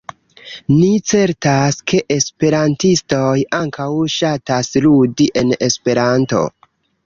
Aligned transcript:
Ni 0.77 0.87
certas, 1.11 1.77
ke 1.91 1.99
esperantistoj 2.15 3.37
ankaŭ 3.61 3.87
ŝatas 4.17 4.75
ludi 4.89 5.33
en 5.47 5.57
Esperanto! 5.71 6.45